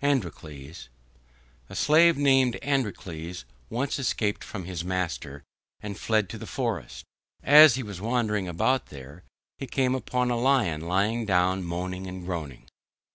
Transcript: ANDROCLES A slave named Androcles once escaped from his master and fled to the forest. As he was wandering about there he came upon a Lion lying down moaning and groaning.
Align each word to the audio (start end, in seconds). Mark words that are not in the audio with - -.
ANDROCLES 0.00 0.88
A 1.68 1.76
slave 1.76 2.16
named 2.16 2.56
Androcles 2.62 3.44
once 3.68 3.98
escaped 3.98 4.42
from 4.42 4.64
his 4.64 4.82
master 4.82 5.42
and 5.82 5.98
fled 6.00 6.30
to 6.30 6.38
the 6.38 6.46
forest. 6.46 7.04
As 7.42 7.74
he 7.74 7.82
was 7.82 8.00
wandering 8.00 8.48
about 8.48 8.86
there 8.86 9.22
he 9.58 9.66
came 9.66 9.94
upon 9.94 10.30
a 10.30 10.38
Lion 10.40 10.80
lying 10.80 11.26
down 11.26 11.62
moaning 11.62 12.06
and 12.06 12.24
groaning. 12.24 12.68